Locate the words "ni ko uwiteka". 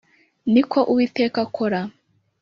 0.53-1.37